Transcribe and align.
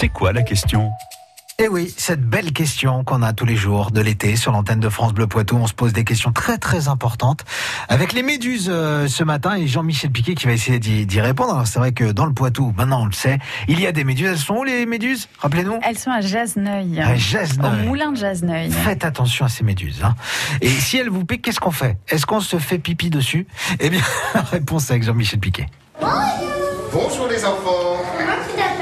C'est 0.00 0.10
quoi 0.10 0.32
la 0.32 0.42
question? 0.42 0.92
Eh 1.58 1.66
oui, 1.66 1.92
cette 1.96 2.22
belle 2.22 2.52
question 2.52 3.02
qu'on 3.02 3.20
a 3.20 3.32
tous 3.32 3.44
les 3.44 3.56
jours 3.56 3.90
de 3.90 4.00
l'été 4.00 4.36
sur 4.36 4.52
l'antenne 4.52 4.78
de 4.78 4.88
France 4.88 5.12
Bleu 5.12 5.26
Poitou, 5.26 5.56
on 5.56 5.66
se 5.66 5.72
pose 5.72 5.92
des 5.92 6.04
questions 6.04 6.30
très 6.30 6.56
très 6.56 6.86
importantes 6.86 7.44
avec 7.88 8.12
les 8.12 8.22
méduses 8.22 8.68
euh, 8.70 9.08
ce 9.08 9.24
matin 9.24 9.56
et 9.56 9.66
Jean-Michel 9.66 10.12
Piquet 10.12 10.36
qui 10.36 10.46
va 10.46 10.52
essayer 10.52 10.78
d'y 10.78 11.20
répondre. 11.20 11.52
Alors 11.54 11.66
c'est 11.66 11.80
vrai 11.80 11.90
que 11.90 12.12
dans 12.12 12.26
le 12.26 12.32
Poitou, 12.32 12.72
maintenant 12.76 13.02
on 13.02 13.06
le 13.06 13.12
sait, 13.12 13.40
il 13.66 13.80
y 13.80 13.88
a 13.88 13.90
des 13.90 14.04
méduses. 14.04 14.28
Elles 14.28 14.38
sont 14.38 14.54
où 14.58 14.62
les 14.62 14.86
méduses? 14.86 15.28
Rappelez-nous. 15.40 15.80
Elles 15.82 15.98
sont 15.98 16.12
à 16.12 16.20
Jasneuil. 16.20 17.00
À 17.00 17.16
Jasneuil. 17.16 17.82
Au 17.82 17.88
moulin 17.88 18.12
de 18.12 18.18
Jasneuil. 18.18 18.70
Faites 18.70 19.04
attention 19.04 19.46
à 19.46 19.48
ces 19.48 19.64
méduses. 19.64 20.04
hein. 20.04 20.14
Et 20.60 20.68
si 20.68 20.98
elles 20.98 21.10
vous 21.10 21.24
piquent, 21.24 21.42
qu'est-ce 21.42 21.58
qu'on 21.58 21.72
fait? 21.72 21.96
Est-ce 22.08 22.24
qu'on 22.24 22.38
se 22.40 22.60
fait 22.60 22.78
pipi 22.78 23.10
dessus? 23.10 23.48
Eh 23.80 23.90
bien, 23.90 24.02
la 24.36 24.42
réponse 24.42 24.90
est 24.90 24.92
avec 24.92 25.02
Jean-Michel 25.02 25.40
Piquet. 25.40 25.66
Bonjour 26.92 27.26
les 27.28 27.44
enfants. 27.44 27.96
Comment 28.16 28.32
tu 28.48 28.56
t'appelles? 28.56 28.77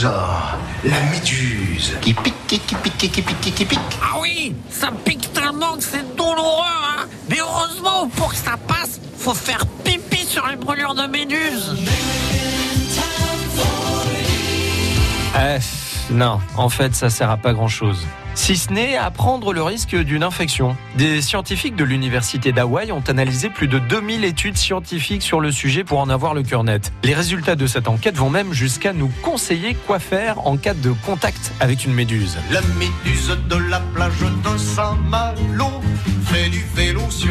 Méduse. 0.00 0.16
La 0.84 1.00
méduse. 1.10 1.98
Qui 2.00 2.14
pique, 2.14 2.34
qui 2.46 2.58
pique, 2.58 2.96
qui 2.96 3.22
pique, 3.22 3.54
qui 3.54 3.64
pique. 3.66 3.78
Ah 4.02 4.16
oui, 4.18 4.54
ça 4.70 4.88
pique 5.04 5.30
tellement 5.34 5.76
que 5.76 5.82
c'est 5.82 6.16
douloureux, 6.16 6.64
hein 6.64 7.06
Mais 7.28 7.36
heureusement, 7.38 8.08
pour 8.16 8.30
que 8.30 8.36
ça 8.36 8.56
passe, 8.66 8.98
faut 9.18 9.34
faire 9.34 9.66
pipi 9.84 10.24
sur 10.24 10.46
les 10.46 10.56
brûlures 10.56 10.94
de 10.94 11.06
méduses. 11.06 11.76
Eh, 15.36 15.58
non, 16.10 16.40
en 16.56 16.70
fait, 16.70 16.94
ça 16.94 17.10
sert 17.10 17.30
à 17.30 17.36
pas 17.36 17.52
grand 17.52 17.68
chose. 17.68 18.06
Si 18.34 18.56
ce 18.56 18.72
n'est 18.72 18.96
à 18.96 19.10
prendre 19.10 19.52
le 19.52 19.62
risque 19.62 19.94
d'une 19.94 20.22
infection. 20.22 20.76
Des 20.96 21.20
scientifiques 21.20 21.76
de 21.76 21.84
l'université 21.84 22.52
d'Hawaï 22.52 22.92
ont 22.92 23.02
analysé 23.08 23.50
plus 23.50 23.68
de 23.68 23.78
2000 23.78 24.24
études 24.24 24.56
scientifiques 24.56 25.22
sur 25.22 25.40
le 25.40 25.52
sujet 25.52 25.84
pour 25.84 25.98
en 25.98 26.08
avoir 26.08 26.34
le 26.34 26.42
cœur 26.42 26.64
net. 26.64 26.92
Les 27.04 27.14
résultats 27.14 27.56
de 27.56 27.66
cette 27.66 27.88
enquête 27.88 28.16
vont 28.16 28.30
même 28.30 28.52
jusqu'à 28.52 28.92
nous 28.92 29.10
conseiller 29.22 29.76
quoi 29.86 29.98
faire 29.98 30.46
en 30.46 30.56
cas 30.56 30.74
de 30.74 30.92
contact 31.04 31.52
avec 31.60 31.84
une 31.84 31.92
méduse. 31.92 32.38
La 32.50 32.60
méduse 32.78 33.36
de 33.48 33.56
la 33.56 33.80
plage 33.94 34.20
de 34.20 34.58
Saint-Malo 34.58 35.80
fait 36.26 36.48
du 36.48 36.64
vélo 36.74 36.89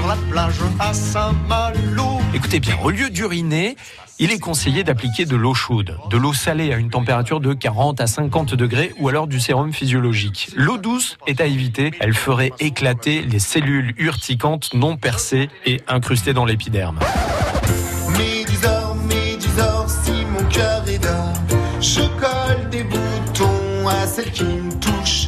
la 0.09 0.15
plage 0.31 0.55
à 0.79 0.91
Saint-Malo. 0.91 2.17
Écoutez 2.33 2.59
bien, 2.59 2.75
au 2.83 2.89
lieu 2.89 3.11
d'uriner, 3.11 3.75
il 4.17 4.31
est 4.31 4.39
conseillé 4.39 4.83
d'appliquer 4.83 5.25
de 5.25 5.35
l'eau 5.35 5.53
chaude, 5.53 5.99
de 6.09 6.17
l'eau 6.17 6.33
salée 6.33 6.73
à 6.73 6.77
une 6.77 6.89
température 6.89 7.39
de 7.39 7.53
40 7.53 8.01
à 8.01 8.07
50 8.07 8.55
degrés 8.55 8.91
ou 8.97 9.07
alors 9.07 9.27
du 9.27 9.39
sérum 9.39 9.71
physiologique. 9.71 10.49
L'eau 10.55 10.79
douce 10.79 11.19
est 11.27 11.41
à 11.41 11.45
éviter, 11.45 11.91
elle 11.99 12.15
ferait 12.15 12.51
éclater 12.59 13.21
les 13.21 13.37
cellules 13.37 13.93
urticantes 13.99 14.73
non 14.73 14.97
percées 14.97 15.47
et 15.67 15.79
incrustées 15.87 16.33
dans 16.33 16.45
l'épiderme. 16.45 16.97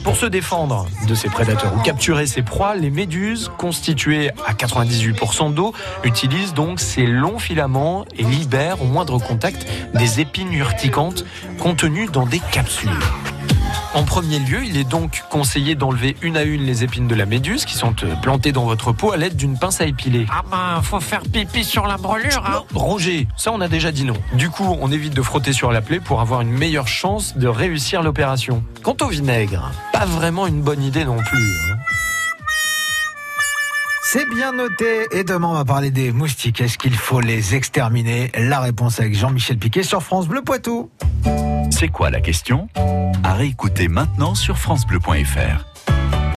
Pour 0.04 0.16
se 0.16 0.26
défendre 0.26 0.88
de 1.08 1.16
ces 1.16 1.30
prédateurs 1.30 1.74
ou 1.76 1.82
capturer 1.82 2.28
ces 2.28 2.42
proies, 2.42 2.76
les 2.76 2.90
méduses, 2.90 3.52
constituées 3.58 4.32
à 4.48 4.54
98% 4.54 5.54
d'eau, 5.54 5.74
utilisent 6.04 6.54
donc 6.54 6.80
ces 6.80 7.06
longs 7.06 7.40
filaments 7.40 8.06
et 8.18 8.24
libèrent 8.24 8.82
au 8.82 8.86
moindre 8.86 9.20
contact 9.20 9.66
des 9.94 10.20
épines 10.20 10.54
urticantes 10.54 11.26
contenues 11.60 12.08
dans 12.08 12.26
des 12.26 12.42
capsules. 12.52 12.90
En 13.94 14.04
premier 14.04 14.40
lieu, 14.40 14.64
il 14.64 14.78
est 14.78 14.86
donc 14.86 15.24
conseillé 15.30 15.76
d'enlever 15.76 16.16
une 16.22 16.38
à 16.38 16.44
une 16.44 16.62
les 16.64 16.84
épines 16.86 17.10
de 17.10 17.16
la 17.16 17.26
méduse 17.26 17.66
qui 17.66 17.74
sont 17.76 17.94
euh, 18.04 18.16
plantées 18.22 18.54
dans 18.54 18.64
votre 18.64 18.94
peau 18.94 19.12
à 19.12 19.18
l'aide 19.18 19.36
d'une 19.36 19.58
pince 19.60 19.82
à 19.82 19.86
épiler. 19.86 20.26
Ah 20.32 20.44
ben, 20.50 20.82
faut 20.82 21.02
faire 21.02 21.22
pipi 21.22 21.66
sur 21.66 21.86
la 21.88 21.98
brûlure, 21.98 22.44
hein 22.48 22.64
Roger, 22.74 23.28
ça 23.36 23.52
on 23.52 23.60
a 23.60 23.68
déjà 23.68 23.92
dit 23.92 24.06
non. 24.06 24.16
Du 24.34 24.50
coup, 24.50 24.78
on 24.80 24.90
évite 24.94 25.14
de 25.14 25.22
frotter 25.22 25.52
sur 25.52 25.74
la 25.74 25.82
plaie 25.82 26.00
pour 26.00 26.22
avoir 26.22 26.40
une 26.40 26.52
meilleure 26.52 26.88
chance 26.88 27.36
de 27.36 27.48
réussir 27.48 28.02
l'opération. 28.02 28.64
Quant 28.82 28.96
au 29.02 29.08
vinaigre, 29.10 29.70
pas 29.92 30.06
vraiment 30.06 30.48
une 30.48 30.62
bonne 30.62 30.84
idée 30.84 31.04
non 31.04 31.18
plus. 31.18 31.58
hein. 31.72 31.76
C'est 34.14 34.28
bien 34.28 34.52
noté. 34.52 35.08
Et 35.14 35.24
demain, 35.24 35.48
on 35.48 35.54
va 35.54 35.64
parler 35.64 35.90
des 35.90 36.12
moustiques. 36.12 36.60
Est-ce 36.60 36.78
qu'il 36.78 36.96
faut 36.96 37.22
les 37.22 37.56
exterminer? 37.56 38.30
La 38.38 38.60
réponse 38.60 39.00
avec 39.00 39.16
Jean-Michel 39.16 39.58
Piquet 39.58 39.84
sur 39.84 40.04
France 40.04 40.28
Bleu 40.28 40.42
Poitou. 40.42 40.90
C'est 41.70 41.88
quoi 41.88 42.10
la 42.10 42.20
question? 42.20 42.68
À 43.24 43.36
réécouter 43.36 43.88
maintenant 43.88 44.36
sur 44.36 44.58
FranceBleu.fr. 44.58 45.66